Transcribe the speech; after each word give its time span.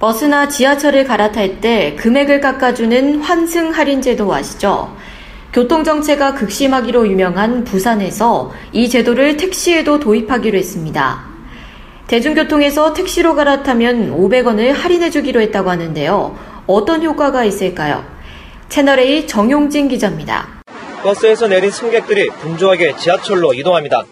버스나 0.00 0.48
지하철을 0.48 1.04
갈아탈 1.04 1.60
때 1.60 1.94
금액을 1.96 2.40
깎아주는 2.40 3.20
환승 3.20 3.70
할인 3.70 4.00
제도 4.00 4.32
아시죠? 4.34 4.96
교통정체가 5.52 6.34
극심하기로 6.34 7.06
유명한 7.06 7.64
부산에서 7.64 8.50
이 8.72 8.88
제도를 8.88 9.36
택시에도 9.36 10.00
도입하기로 10.00 10.56
했습니다. 10.56 11.26
대중교통에서 12.06 12.94
택시로 12.94 13.34
갈아타면 13.34 14.16
500원을 14.16 14.72
할인해주기로 14.72 15.38
했다고 15.42 15.68
하는데요. 15.68 16.34
어떤 16.66 17.02
효과가 17.02 17.44
있을까요? 17.44 18.02
채널A 18.70 19.26
정용진 19.26 19.88
기자입니다. 19.88 20.62
버스에서 21.02 21.46
내린 21.46 21.70
승객들이 21.70 22.30
분주하게 22.40 22.96
지하철로 22.96 23.52
이동합니다. 23.52 24.04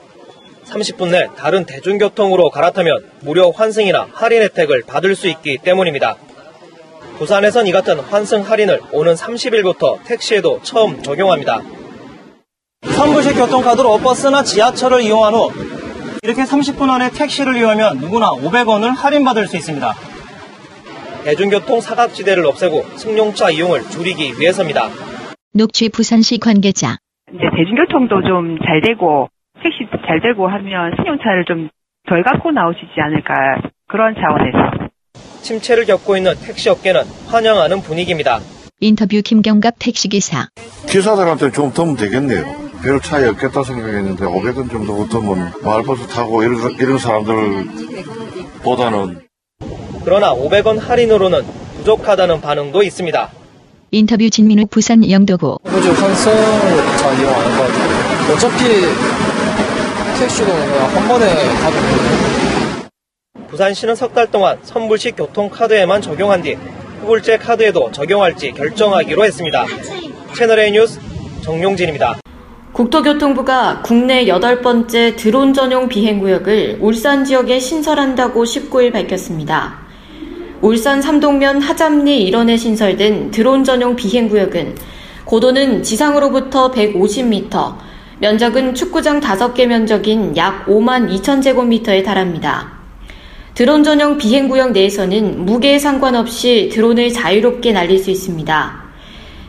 30분 0.69 1.11
내 1.11 1.29
다른 1.37 1.65
대중교통으로 1.65 2.51
갈아타면 2.51 3.05
무료 3.23 3.51
환승이나 3.51 4.09
할인 4.13 4.43
혜택을 4.43 4.83
받을 4.87 5.15
수 5.15 5.29
있기 5.29 5.59
때문입니다. 5.59 6.17
부산에선 7.19 7.67
이 7.67 7.73
같은 7.73 7.99
환승 7.99 8.43
할인을 8.43 8.81
오는 8.93 9.15
30일부터 9.15 10.05
택시에도 10.05 10.61
처음 10.63 11.03
적용합니다. 11.03 11.63
선불식 12.83 13.35
교통카드로 13.37 13.99
버스나 13.99 14.43
지하철을 14.45 15.03
이용한 15.03 15.35
후 15.35 15.51
이렇게 16.23 16.43
30분 16.45 16.91
안에 16.91 17.11
택시를 17.11 17.57
이용하면 17.57 17.99
누구나 17.99 18.31
500원을 18.31 18.95
할인받을 18.97 19.49
수 19.49 19.57
있습니다. 19.57 19.95
대중교통 21.25 21.81
사각지대를 21.81 22.47
없애고 22.47 22.85
승용차 22.97 23.51
이용을 23.51 23.83
줄이기 23.91 24.39
위해서입니다. 24.39 24.89
녹취 25.55 25.89
부산시 25.89 26.39
관계자. 26.39 26.99
이제 27.31 27.43
대중교통도 27.57 28.23
좀 28.23 28.59
잘 28.65 28.81
되고 28.81 29.29
택시 29.63 29.87
잘 30.07 30.21
되고 30.21 30.49
하면 30.49 30.95
승용차를 30.97 31.45
좀 31.47 31.69
덜 32.09 32.23
갖고 32.23 32.51
나오시지 32.51 32.93
않을까 32.97 33.35
그런 33.87 34.15
차원에서 34.15 34.89
침체를 35.43 35.85
겪고 35.85 36.17
있는 36.17 36.33
택시 36.43 36.71
업계는 36.71 37.03
환영하는 37.29 37.83
분위기입니다. 37.83 38.41
인터뷰 38.81 39.21
김경갑 39.23 39.75
택시기사. 39.79 40.49
기사들한테 40.89 41.53
좀 41.53 41.71
더면 41.73 41.97
되겠네요. 41.97 42.45
별 42.83 42.99
차이 43.01 43.25
없겠다 43.27 43.63
생각했는데 43.63 44.25
500원 44.25 44.71
정도 44.71 45.07
더면 45.09 45.53
마을버스 45.63 46.07
타고 46.07 46.43
이런, 46.43 46.57
이런 46.79 46.97
사람들보다는 46.99 49.21
그러나 50.05 50.33
500원 50.33 50.81
할인으로는 50.81 51.43
부족하다는 51.79 52.41
반응도 52.41 52.83
있습니다. 52.83 53.31
인터뷰 53.91 54.31
진민우 54.31 54.67
부산 54.71 55.11
영도구. 55.11 55.59
굳이 55.65 55.89
환승을 55.91 56.37
잘 56.99 57.19
이용 57.21 57.35
안할것 57.35 57.69
같아요. 57.69 58.33
어차피 58.33 58.65
택시도 60.19 60.47
그냥 60.47 60.97
한 60.97 61.09
번에 61.09 61.27
가도 61.61 61.77
부산시는 63.49 63.95
석 63.95 64.13
달 64.15 64.31
동안 64.31 64.59
선불식 64.63 65.17
교통카드에만 65.17 66.03
적용한 66.03 66.43
뒤 66.43 66.57
후불제 67.01 67.39
카드에도 67.39 67.91
적용할지 67.93 68.53
결정하기로 68.53 69.25
했습니다. 69.25 69.65
채널A 70.37 70.73
뉴스 70.73 71.01
정용진입니다. 71.43 72.19
국토교통부가 72.73 73.83
국내 73.85 74.27
여덟 74.29 74.61
번째 74.61 75.17
드론 75.17 75.55
전용 75.55 75.89
비행구역을 75.89 76.79
울산 76.81 77.25
지역에 77.25 77.59
신설한다고 77.59 78.45
19일 78.45 78.93
밝혔습니다. 78.93 79.79
울산 80.61 81.01
삼동면 81.01 81.63
하잡리 81.63 82.25
일원에 82.25 82.57
신설된 82.57 83.31
드론 83.31 83.65
전용 83.65 83.97
비행구역은 83.97 84.77
고도는 85.25 85.83
지상으로부터 85.83 86.71
150m, 86.73 87.77
면적은 88.21 88.75
축구장 88.75 89.21
5개 89.21 89.67
면적인 89.67 90.37
약 90.37 90.67
5만 90.67 91.09
2천 91.09 91.41
제곱미터에 91.41 92.03
달합니다. 92.03 92.73
드론 93.55 93.85
전용 93.85 94.19
비행구역 94.19 94.73
내에서는 94.73 95.47
무게에 95.47 95.79
상관없이 95.79 96.69
드론을 96.73 97.13
자유롭게 97.13 97.73
날릴 97.73 97.99
수 98.01 98.11
있습니다. 98.11 98.83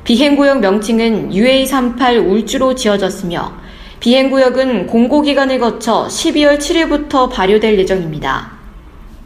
비행구역 0.03 0.59
명칭은 0.59 1.31
UA38 1.31 2.28
울주로 2.28 2.75
지어졌으며 2.75 3.53
비행구역은 4.00 4.86
공고기간을 4.86 5.59
거쳐 5.59 6.06
12월 6.07 6.59
7일부터 6.59 7.30
발효될 7.31 7.78
예정입니다. 7.80 8.59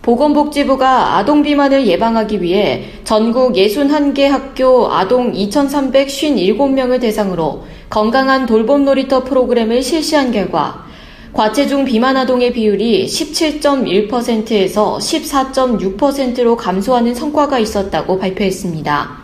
보건복지부가 0.03 1.15
아동 1.15 1.41
비만을 1.41 1.87
예방하기 1.87 2.41
위해 2.41 2.83
전국 3.05 3.53
61개 3.53 4.23
학교 4.23 4.91
아동 4.91 5.31
2,357명을 5.31 6.99
대상으로 6.99 7.63
건강한 7.89 8.45
돌봄 8.45 8.83
놀이터 8.83 9.23
프로그램을 9.23 9.81
실시한 9.81 10.33
결과 10.33 10.83
과체중 11.31 11.85
비만 11.85 12.17
아동의 12.17 12.51
비율이 12.51 13.05
17.1%에서 13.05 14.97
14.6%로 14.97 16.57
감소하는 16.57 17.15
성과가 17.15 17.57
있었다고 17.59 18.19
발표했습니다. 18.19 19.23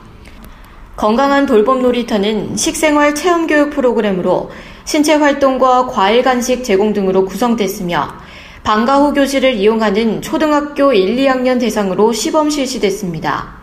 건강한 0.95 1.45
돌봄 1.45 1.81
놀이터는 1.81 2.55
식생활 2.55 3.15
체험 3.15 3.47
교육 3.47 3.71
프로그램으로 3.71 4.49
신체 4.85 5.13
활동과 5.13 5.87
과일 5.87 6.23
간식 6.23 6.63
제공 6.63 6.93
등으로 6.93 7.25
구성됐으며 7.25 8.28
방과 8.63 8.97
후 8.97 9.13
교실을 9.13 9.55
이용하는 9.55 10.21
초등학교 10.21 10.93
1, 10.93 11.15
2학년 11.17 11.59
대상으로 11.59 12.13
시범 12.13 12.49
실시됐습니다. 12.49 13.59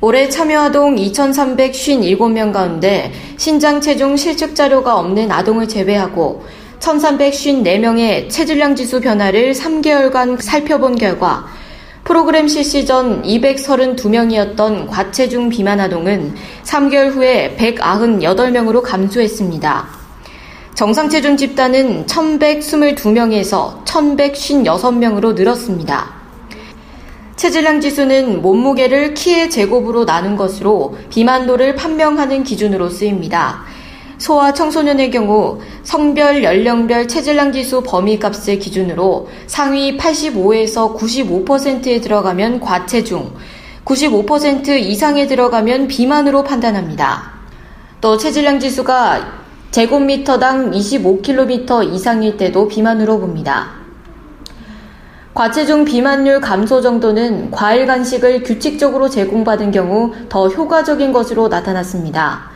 올해 0.00 0.28
참여 0.28 0.60
아동 0.60 0.96
2,357명 0.96 2.52
가운데 2.52 3.12
신장 3.36 3.80
체중 3.80 4.16
실측 4.16 4.54
자료가 4.54 4.98
없는 4.98 5.30
아동을 5.30 5.66
제외하고 5.68 6.44
1,354명의 6.78 8.28
체질량 8.28 8.76
지수 8.76 9.00
변화를 9.00 9.52
3개월간 9.52 10.40
살펴본 10.40 10.96
결과 10.96 11.46
프로그램 12.04 12.48
실시 12.48 12.84
전 12.84 13.22
232명이었던 13.22 14.88
과체중 14.88 15.48
비만 15.48 15.80
아동은 15.80 16.34
3개월 16.64 17.12
후에 17.12 17.56
198명으로 17.58 18.82
감소했습니다. 18.82 20.03
정상 20.74 21.08
체중 21.08 21.36
집단은 21.36 22.04
1122명에서 22.06 23.84
1156명으로 23.84 25.34
늘었습니다. 25.34 26.12
체질량 27.36 27.80
지수는 27.80 28.42
몸무게를 28.42 29.14
키의 29.14 29.50
제곱으로 29.50 30.04
나눈 30.04 30.36
것으로 30.36 30.96
비만도를 31.10 31.76
판명하는 31.76 32.42
기준으로 32.42 32.88
쓰입니다. 32.88 33.62
소아 34.18 34.52
청소년의 34.52 35.12
경우 35.12 35.60
성별, 35.84 36.42
연령별 36.42 37.06
체질량 37.06 37.52
지수 37.52 37.84
범위 37.84 38.18
값을 38.18 38.58
기준으로 38.58 39.28
상위 39.46 39.96
85에서 39.96 40.96
95%에 40.96 42.00
들어가면 42.00 42.58
과체중, 42.58 43.32
95% 43.84 44.70
이상에 44.70 45.28
들어가면 45.28 45.86
비만으로 45.86 46.42
판단합니다. 46.42 47.32
또 48.00 48.16
체질량 48.16 48.58
지수가 48.58 49.43
제곱미터당 49.74 50.70
25km 50.70 51.92
이상일 51.92 52.36
때도 52.36 52.68
비만으로 52.68 53.18
봅니다. 53.18 53.72
과체중 55.34 55.84
비만율 55.84 56.40
감소 56.40 56.80
정도는 56.80 57.50
과일 57.50 57.84
간식을 57.84 58.44
규칙적으로 58.44 59.08
제공받은 59.08 59.72
경우 59.72 60.12
더 60.28 60.46
효과적인 60.46 61.12
것으로 61.12 61.48
나타났습니다. 61.48 62.50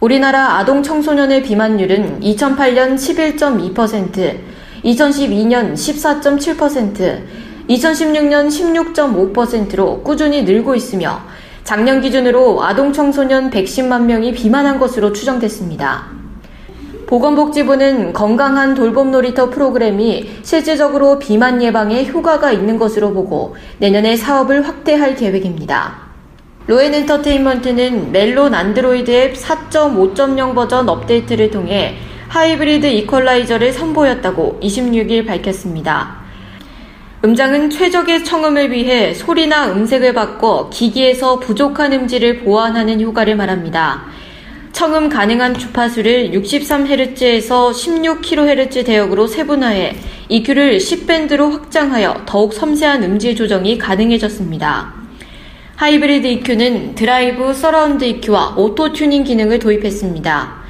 우리나라 0.00 0.58
아동 0.58 0.82
청소년의 0.82 1.44
비만율은 1.44 2.20
2008년 2.20 2.96
11.2%, 2.96 4.38
2012년 4.84 5.72
14.7%, 5.72 7.22
2016년 7.70 8.48
16.5%로 8.48 10.02
꾸준히 10.02 10.42
늘고 10.42 10.74
있으며 10.74 11.22
작년 11.62 12.02
기준으로 12.02 12.62
아동 12.62 12.92
청소년 12.92 13.48
110만 13.48 14.02
명이 14.02 14.34
비만한 14.34 14.78
것으로 14.78 15.14
추정됐습니다. 15.14 16.13
보건복지부는 17.14 18.12
건강한 18.12 18.74
돌봄 18.74 19.12
놀이터 19.12 19.48
프로그램이 19.48 20.28
실질적으로 20.42 21.20
비만 21.20 21.62
예방에 21.62 22.06
효과가 22.06 22.50
있는 22.50 22.76
것으로 22.76 23.12
보고 23.12 23.54
내년에 23.78 24.16
사업을 24.16 24.66
확대할 24.66 25.14
계획입니다. 25.14 25.94
로엔 26.66 26.92
엔터테인먼트는 26.92 28.10
멜론 28.10 28.52
안드로이드 28.52 29.12
앱 29.12 29.34
4.5.0 29.36 30.56
버전 30.56 30.88
업데이트를 30.88 31.52
통해 31.52 31.94
하이브리드 32.30 32.86
이퀄라이저를 32.86 33.72
선보였다고 33.72 34.58
26일 34.60 35.24
밝혔습니다. 35.24 36.16
음장은 37.24 37.70
최적의 37.70 38.24
청음을 38.24 38.72
위해 38.72 39.14
소리나 39.14 39.70
음색을 39.70 40.14
바꿔 40.14 40.68
기기에서 40.68 41.38
부족한 41.38 41.92
음질을 41.92 42.40
보완하는 42.40 43.00
효과를 43.00 43.36
말합니다. 43.36 44.02
청음 44.74 45.08
가능한 45.08 45.54
주파수를 45.54 46.32
63Hz에서 46.32 47.70
16kHz 47.70 48.84
대역으로 48.84 49.28
세분화해 49.28 49.94
EQ를 50.28 50.78
10밴드로 50.78 51.52
확장하여 51.52 52.22
더욱 52.26 52.52
섬세한 52.52 53.04
음질 53.04 53.36
조정이 53.36 53.78
가능해졌습니다. 53.78 54.92
하이브리드 55.76 56.26
EQ는 56.26 56.96
드라이브, 56.96 57.54
서라운드 57.54 58.04
EQ와 58.04 58.56
오토 58.56 58.92
튜닝 58.92 59.22
기능을 59.22 59.60
도입했습니다. 59.60 60.64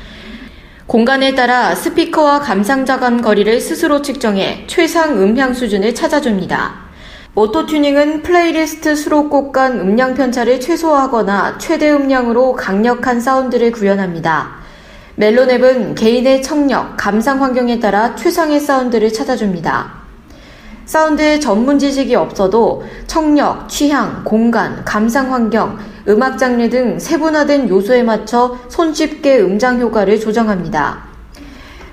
공간에 0.87 1.35
따라 1.35 1.75
스피커와 1.75 2.41
감상자 2.41 2.99
간 2.99 3.23
거리를 3.23 3.59
스스로 3.59 4.03
측정해 4.03 4.65
최상 4.67 5.19
음향 5.23 5.55
수준을 5.55 5.95
찾아줍니다. 5.95 6.84
오토튜닝은 7.37 8.23
플레이리스트 8.23 8.95
수록곡 8.95 9.51
간 9.53 9.81
음량 9.81 10.15
편차를 10.15 10.61
최소화하거나 10.61 11.59
최대 11.59 11.91
음량으로 11.91 12.53
강력한 12.53 13.21
사운드를 13.21 13.73
구현합니다. 13.73 14.59
멜론 15.17 15.51
앱은 15.51 15.97
개인의 15.97 16.45
청력, 16.45 16.97
감상 16.97 17.43
환경에 17.43 17.81
따라 17.81 18.15
최상의 18.15 18.61
사운드를 18.61 19.13
찾아줍니다. 19.13 20.05
사운드에 20.85 21.41
전문 21.41 21.81
지식이 21.81 22.15
없어도 22.15 22.85
청력, 23.09 23.69
취향, 23.69 24.23
공간, 24.23 24.85
감상 24.85 25.33
환경, 25.33 25.77
음악 26.07 26.39
장르 26.39 26.69
등 26.69 27.01
세분화된 27.01 27.69
요소에 27.69 28.05
맞춰 28.05 28.57
손쉽게 28.69 29.41
음장 29.41 29.81
효과를 29.81 30.21
조정합니다. 30.21 31.14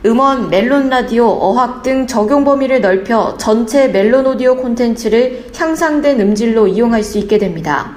음원, 0.04 0.50
멜론 0.50 0.90
라디오, 0.90 1.28
어학 1.28 1.84
등 1.84 2.08
적용 2.08 2.44
범위를 2.44 2.82
넓혀 2.82 3.38
전체 3.38 3.88
멜론 3.88 4.26
오디오 4.26 4.56
콘텐츠를 4.56 5.46
향상된 5.56 6.20
음질로 6.20 6.68
이용할 6.68 7.04
수 7.04 7.20
있게 7.20 7.38
됩니다. 7.38 7.92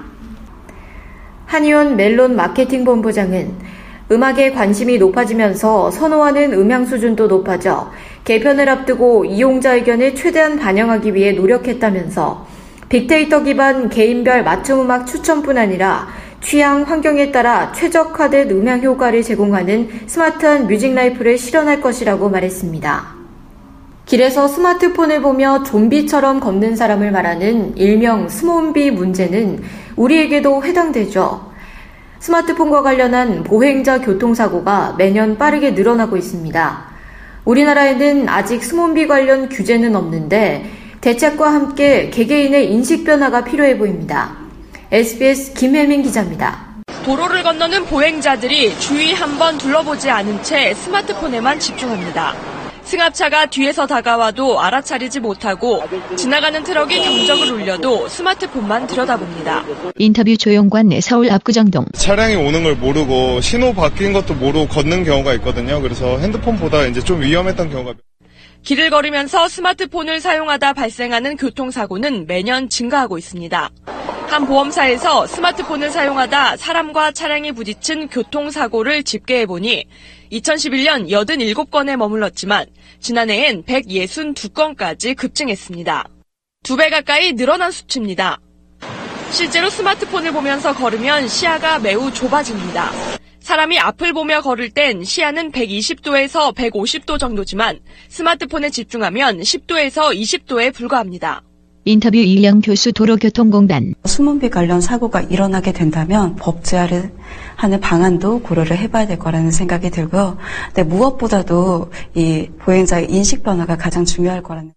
한희원 1.47 1.97
멜론 1.97 2.37
마케팅 2.37 2.85
본부장은 2.85 3.53
음악에 4.13 4.51
관심이 4.51 4.99
높아지면서 4.99 5.91
선호하는 5.91 6.53
음향 6.53 6.85
수준도 6.85 7.27
높아져 7.27 7.91
개편을 8.25 8.69
앞두고 8.69 9.25
이용자 9.25 9.77
의견을 9.77 10.15
최대한 10.15 10.59
반영하기 10.59 11.15
위해 11.15 11.33
노력했다면서 11.33 12.47
빅데이터 12.91 13.43
기반 13.43 13.89
개인별 13.89 14.45
맞춤 14.45 14.83
음악 14.83 15.07
추천뿐 15.07 15.57
아니라 15.57 16.09
취향, 16.45 16.83
환경에 16.83 17.33
따라 17.33 17.73
최적화된 17.73 18.51
음향 18.51 18.83
효과를 18.83 19.23
제공하는 19.23 19.89
스마트한 20.07 20.67
뮤직 20.67 20.95
라이프를 20.95 21.39
실현할 21.39 21.81
것이라고 21.81 22.29
말했습니다. 22.29 23.15
길에서 24.05 24.47
스마트폰을 24.47 25.23
보며 25.23 25.63
좀비처럼 25.63 26.41
걷는 26.41 26.77
사람을 26.77 27.11
말하는 27.11 27.75
일명 27.79 28.29
스몸비 28.29 28.91
문제는 28.91 29.63
우리에게도 29.97 30.63
해당되죠. 30.63 31.51
스마트폰과 32.21 32.83
관련한 32.83 33.43
보행자 33.43 34.03
교통사고가 34.03 34.97
매년 34.99 35.39
빠르게 35.39 35.71
늘어나고 35.71 36.19
있습니다. 36.19 36.85
우리나라에는 37.47 38.29
아직 38.29 38.63
스몬비 38.63 39.07
관련 39.07 39.49
규제는 39.49 39.97
없는데 39.97 40.67
대책과 41.01 41.51
함께 41.51 42.11
개개인의 42.11 42.71
인식 42.71 43.05
변화가 43.05 43.45
필요해 43.45 43.79
보입니다. 43.79 44.44
SBS 44.95 45.55
김혜민 45.55 46.05
기자입니다. 46.05 46.73
도로를 47.05 47.43
건너는 47.43 47.85
보행자들이 47.87 48.79
주위 48.79 49.13
한번 49.13 49.59
둘러보지 49.59 50.09
않은 50.09 50.45
채 50.45 50.73
스마트폰에만 50.73 51.59
집중합니다. 51.59 52.33
승합차가 52.85 53.47
뒤에서 53.47 53.89
다가와도 53.89 54.61
알아차리지 54.61 55.19
못하고 55.19 55.83
지나가는 56.15 56.63
트럭이 56.63 57.03
경적을 57.03 57.51
울려도 57.51 58.07
스마트폰만 58.07 58.87
들여다봅니다. 58.87 59.65
인터뷰 59.97 60.37
조용관 60.37 60.93
서울 61.01 61.29
압구정동. 61.33 61.87
차량이 61.95 62.37
오는 62.37 62.63
걸 62.63 62.77
모르고 62.77 63.41
신호 63.41 63.75
바뀐 63.75 64.13
것도 64.13 64.35
모르고 64.35 64.69
걷는 64.69 65.03
경우가 65.03 65.35
있거든요. 65.35 65.81
그래서 65.81 66.19
핸드폰 66.19 66.67
보다 66.67 66.87
이제 66.87 67.01
좀 67.01 67.21
위험했던 67.21 67.69
경우가 67.69 67.95
길을 68.63 68.91
걸으면서 68.91 69.49
스마트폰을 69.49 70.21
사용하다 70.21 70.73
발생하는 70.75 71.37
교통사고는 71.37 72.29
매년 72.29 72.69
증가하고 72.69 73.19
있습니다. 73.19 73.71
한 74.29 74.47
보험사에서 74.47 75.27
스마트폰을 75.27 75.91
사용하다 75.91 76.57
사람과 76.57 77.13
차량이 77.13 77.53
부딪힌 77.53 78.09
교통사고를 78.09 79.05
집계해보니 79.05 79.85
2011년 80.33 81.09
87건에 81.09 81.97
머물렀지만 81.97 82.67
지난해엔 83.01 83.65
162건까지 83.65 85.15
급증했습니다. 85.17 86.09
두 86.65 86.77
배 86.77 86.89
가까이 86.91 87.35
늘어난 87.35 87.71
수치입니다. 87.71 88.41
실제로 89.31 89.69
스마트폰을 89.71 90.33
보면서 90.33 90.75
걸으면 90.75 91.29
시야가 91.29 91.79
매우 91.81 92.13
좁아집니다. 92.13 92.91
사람이 93.41 93.79
앞을 93.79 94.15
보며 94.15 94.41
걸을 94.41 94.71
땐 94.71 95.05
시야는 95.05 95.53
120도에서 95.53 96.55
150도 96.57 97.19
정도지만 97.19 97.79
스마트폰에 98.09 98.71
집중하면 98.71 99.41
10도에서 99.41 100.17
20도에 100.19 100.73
불과합니다. 100.75 101.43
인터뷰 101.87 102.17
이영 102.17 102.63
교수 102.63 102.93
도로교통공단. 102.93 103.95
수문비 104.07 104.49
관련 104.49 104.81
사고가 104.81 105.21
일어나게 105.21 105.73
된다면 105.73 106.35
법제화를 106.37 107.13
하는 107.57 107.81
방안도 107.81 108.41
고려를 108.41 108.79
해봐야 108.79 109.07
될 109.07 109.19
거라는 109.19 109.51
생각이 109.51 109.91
들고요. 109.91 110.39
근데 110.67 110.83
무엇보다도 110.83 111.91
이 112.15 112.49
보행자의 112.59 113.11
인식 113.11 113.43
변화가 113.43 113.77
가장 113.77 114.07
중요할 114.07 114.43
거라는. 114.43 114.73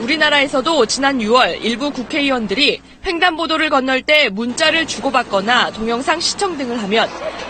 우리나라에서도 0.00 0.86
지난 0.86 1.18
6월 1.18 1.62
일부 1.62 1.90
국회의원들이 1.90 2.80
횡단보도를 3.04 3.68
건널 3.68 4.00
때 4.00 4.30
문자를 4.30 4.86
주고받거나 4.86 5.72
동영상 5.72 6.20
시청 6.20 6.56
등을 6.56 6.82
하면 6.82 7.06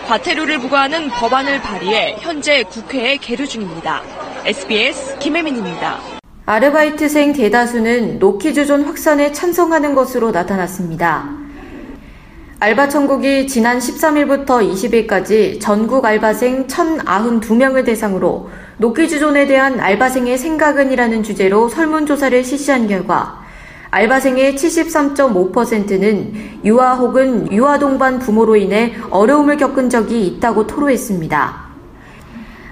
과태료를 0.07 0.59
부과하는 0.59 1.07
법안을 1.11 1.61
발의해 1.61 2.17
현재 2.19 2.63
국회에 2.63 3.15
계류 3.15 3.47
중입니다. 3.47 4.01
SBS 4.45 5.19
김혜민입니다. 5.19 6.20
아르바이트생 6.45 7.33
대다수는 7.33 8.17
노키즈존 8.17 8.83
확산에 8.83 9.31
찬성하는 9.31 9.93
것으로 9.93 10.31
나타났습니다. 10.31 11.29
알바 12.59 12.89
천국이 12.89 13.47
지난 13.47 13.77
13일부터 13.77 14.47
20일까지 14.47 15.59
전국 15.59 16.03
알바생 16.03 16.67
1,092명을 16.67 17.85
대상으로 17.85 18.49
노키즈존에 18.77 19.45
대한 19.45 19.79
알바생의 19.79 20.37
생각은이라는 20.37 21.23
주제로 21.23 21.69
설문조사를 21.69 22.43
실시한 22.43 22.87
결과 22.87 23.39
알바생의 23.91 24.55
73.5%는 24.55 26.33
유아 26.65 26.95
혹은 26.95 27.51
유아 27.51 27.77
동반 27.79 28.19
부모로 28.19 28.55
인해 28.55 28.95
어려움을 29.09 29.57
겪은 29.57 29.89
적이 29.89 30.25
있다고 30.27 30.65
토로했습니다. 30.65 31.70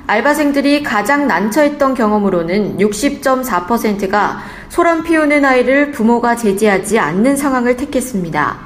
알바생들이 0.09 0.81
가장 0.81 1.27
난처했던 1.27 1.93
경험으로는 1.93 2.79
60.4%가 2.79 4.39
소란 4.67 5.03
피우는 5.03 5.45
아이를 5.45 5.91
부모가 5.91 6.35
제지하지 6.35 6.97
않는 6.97 7.37
상황을 7.37 7.77
택했습니다. 7.77 8.57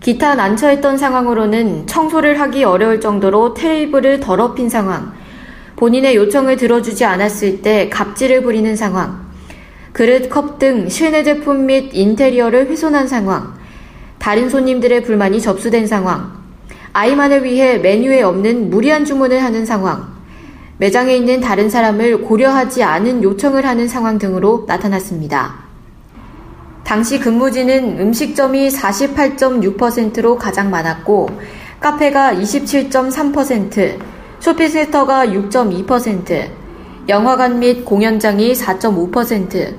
기타 0.00 0.34
난처했던 0.34 0.98
상황으로는 0.98 1.86
청소를 1.86 2.40
하기 2.40 2.64
어려울 2.64 3.00
정도로 3.00 3.54
테이블을 3.54 4.18
더럽힌 4.18 4.68
상황, 4.68 5.12
본인의 5.76 6.16
요청을 6.16 6.56
들어주지 6.56 7.04
않았을 7.04 7.62
때 7.62 7.88
갑질을 7.88 8.42
부리는 8.42 8.74
상황, 8.74 9.24
그릇, 9.92 10.28
컵 10.30 10.58
등 10.58 10.88
실내 10.88 11.22
제품 11.22 11.66
및 11.66 11.90
인테리어를 11.92 12.66
훼손한 12.66 13.06
상황, 13.06 13.54
다른 14.18 14.48
손님들의 14.48 15.04
불만이 15.04 15.40
접수된 15.40 15.86
상황, 15.86 16.32
아이만을 16.92 17.44
위해 17.44 17.78
메뉴에 17.78 18.22
없는 18.22 18.68
무리한 18.68 19.04
주문을 19.04 19.44
하는 19.44 19.64
상황, 19.64 20.11
매장에 20.82 21.14
있는 21.14 21.40
다른 21.40 21.70
사람을 21.70 22.22
고려하지 22.22 22.82
않은 22.82 23.22
요청을 23.22 23.64
하는 23.64 23.86
상황 23.86 24.18
등으로 24.18 24.64
나타났습니다. 24.66 25.54
당시 26.82 27.20
근무지는 27.20 28.00
음식점이 28.00 28.68
48.6%로 28.68 30.36
가장 30.36 30.70
많았고, 30.70 31.28
카페가 31.78 32.34
27.3%, 32.34 33.96
쇼핑센터가 34.40 35.26
6.2%, 35.26 36.50
영화관 37.08 37.60
및 37.60 37.84
공연장이 37.84 38.52
4.5%, 38.52 39.76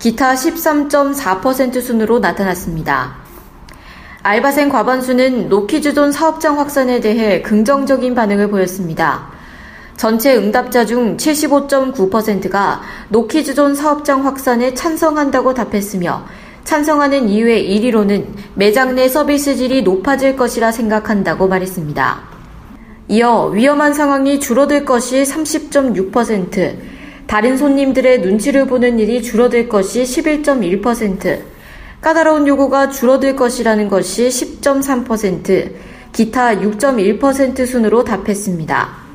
기타 0.00 0.34
13.4% 0.34 1.80
순으로 1.80 2.18
나타났습니다. 2.18 3.18
알바생 4.24 4.68
과반수는 4.68 5.48
노키즈존 5.48 6.10
사업장 6.10 6.58
확산에 6.58 6.98
대해 6.98 7.40
긍정적인 7.40 8.16
반응을 8.16 8.50
보였습니다. 8.50 9.38
전체 10.00 10.34
응답자 10.34 10.86
중 10.86 11.18
75.9%가 11.18 12.80
노키즈존 13.10 13.74
사업장 13.74 14.24
확산에 14.24 14.72
찬성한다고 14.72 15.52
답했으며 15.52 16.24
찬성하는 16.64 17.28
이유의 17.28 17.68
1위로는 17.68 18.24
매장 18.54 18.94
내 18.94 19.08
서비스 19.08 19.56
질이 19.56 19.82
높아질 19.82 20.36
것이라 20.36 20.72
생각한다고 20.72 21.48
말했습니다. 21.48 22.18
이어 23.08 23.48
위험한 23.48 23.92
상황이 23.92 24.40
줄어들 24.40 24.86
것이 24.86 25.22
30.6%, 25.22 26.76
다른 27.26 27.58
손님들의 27.58 28.22
눈치를 28.22 28.68
보는 28.68 28.98
일이 29.00 29.22
줄어들 29.22 29.68
것이 29.68 30.04
11.1%, 30.04 31.40
까다로운 32.00 32.46
요구가 32.46 32.88
줄어들 32.88 33.36
것이라는 33.36 33.90
것이 33.90 34.28
10.3%, 34.28 35.72
기타 36.14 36.56
6.1% 36.56 37.66
순으로 37.66 38.02
답했습니다. 38.04 39.09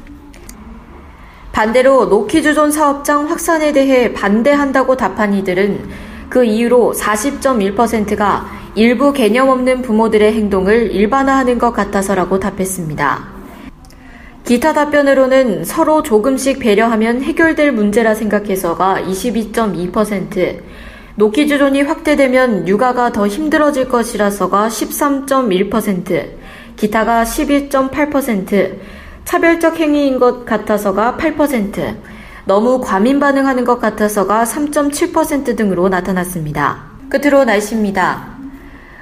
반대로 1.56 2.08
노키주존 2.08 2.70
사업장 2.70 3.30
확산에 3.30 3.72
대해 3.72 4.12
반대한다고 4.12 4.98
답한 4.98 5.34
이들은 5.34 5.88
그 6.28 6.44
이유로 6.44 6.94
40.1%가 6.94 8.46
일부 8.76 9.14
개념 9.14 9.48
없는 9.48 9.82
부모들의 9.82 10.34
행동을 10.34 10.92
일반화하는 10.92 11.58
것 11.58 11.72
같아서라고 11.72 12.42
답했습니다. 12.42 13.30
기타 14.44 14.74
답변으로는 14.74 15.64
서로 15.64 16.04
조금씩 16.04 16.60
배려하면 16.60 17.22
해결될 17.22 17.72
문제라 17.72 18.16
생각해서가 18.16 19.04
22.2%, 19.08 20.60
노키주존이 21.16 21.84
확대되면 21.84 22.68
육아가 22.68 23.14
더 23.14 23.28
힘들어질 23.28 23.88
것이라서가 23.88 24.68
13.1%, 24.68 26.32
기타가 26.76 27.24
12.8%, 27.24 28.95
차별적 29.26 29.80
행위인 29.80 30.20
것 30.20 30.46
같아서가 30.46 31.18
8%, 31.20 31.96
너무 32.46 32.80
과민 32.80 33.20
반응하는 33.20 33.66
것 33.66 33.80
같아서가 33.80 34.44
3.7% 34.44 35.58
등으로 35.58 35.90
나타났습니다. 35.90 36.84
끝으로 37.10 37.44
날씨입니다. 37.44 38.36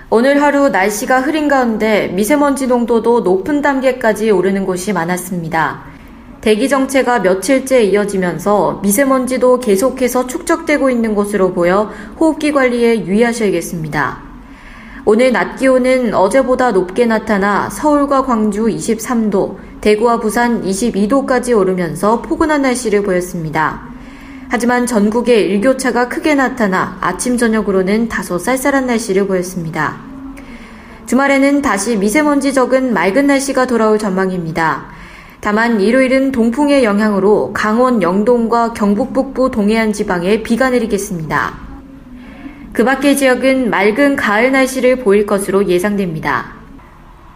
오늘 0.09 0.41
하루 0.41 0.69
날씨가 0.69 1.21
흐린 1.21 1.47
가운데 1.47 2.07
미세먼지 2.07 2.67
농도도 2.67 3.19
높은 3.19 3.61
단계까지 3.61 4.31
오르는 4.31 4.65
곳이 4.65 4.93
많았습니다. 4.93 5.83
대기 6.39 6.69
정체가 6.69 7.19
며칠째 7.19 7.83
이어지면서 7.83 8.79
미세먼지도 8.83 9.59
계속해서 9.59 10.27
축적되고 10.27 10.89
있는 10.89 11.15
것으로 11.15 11.53
보여 11.53 11.91
호흡기 12.19 12.51
관리에 12.51 13.05
유의하셔야겠습니다. 13.05 14.33
오늘 15.05 15.33
낮 15.33 15.55
기온은 15.55 16.13
어제보다 16.13 16.71
높게 16.71 17.05
나타나 17.05 17.69
서울과 17.69 18.25
광주 18.25 18.67
23도, 18.67 19.57
대구와 19.83 20.21
부산 20.21 20.63
22도까지 20.63 21.57
오르면서 21.57 22.21
포근한 22.21 22.61
날씨를 22.61 23.03
보였습니다. 23.03 23.81
하지만 24.47 24.85
전국에 24.85 25.41
일교차가 25.41 26.07
크게 26.07 26.35
나타나 26.35 26.97
아침 27.01 27.35
저녁으로는 27.35 28.07
다소 28.07 28.39
쌀쌀한 28.39 28.87
날씨를 28.87 29.27
보였습니다. 29.27 29.97
주말에는 31.05 31.61
다시 31.61 31.97
미세먼지 31.97 32.53
적은 32.53 32.93
맑은 32.93 33.27
날씨가 33.27 33.67
돌아올 33.67 33.99
전망입니다. 33.99 34.85
다만 35.41 35.81
일요일은 35.81 36.31
동풍의 36.31 36.85
영향으로 36.85 37.51
강원 37.51 38.01
영동과 38.01 38.71
경북 38.71 39.11
북부 39.11 39.51
동해안 39.51 39.91
지방에 39.91 40.43
비가 40.43 40.69
내리겠습니다. 40.69 41.55
그 42.71 42.85
밖의 42.85 43.17
지역은 43.17 43.69
맑은 43.69 44.15
가을 44.15 44.53
날씨를 44.53 44.99
보일 44.99 45.25
것으로 45.25 45.67
예상됩니다. 45.67 46.62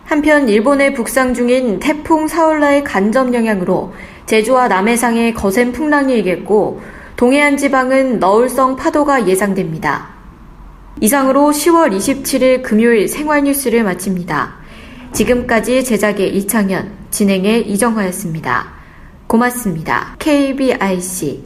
한편 0.08 0.48
일본의 0.48 0.94
북상 0.94 1.34
중인 1.34 1.80
태풍 1.80 2.30
사울라의 2.30 2.86
간접 2.86 3.34
영향으로 3.34 3.94
제주와 4.26 4.70
남해상에 4.70 5.34
거센 5.34 5.74
풍랑이 5.74 6.14
일겠고 6.14 6.82
동해안 7.18 7.58
지방은 7.58 8.20
너울성 8.20 8.78
파도가 8.78 9.28
예상됩니다. 9.28 10.08
이상으로 11.02 11.52
10월 11.52 11.94
27일 11.94 12.64
금요일 12.64 13.10
생활 13.10 13.44
뉴스를 13.44 13.84
마칩니다. 13.84 14.56
지금까지 15.12 15.84
제작의 15.84 16.38
이창현, 16.38 16.90
진행의 17.12 17.70
이정화였습니다. 17.70 18.78
고맙습니다. 19.28 20.16
KBIC 20.20 21.44